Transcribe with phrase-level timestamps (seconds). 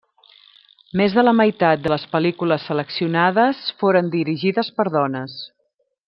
[1.01, 5.37] Més de la meitat de les pel·lícules seleccionades foren dirigides per dones.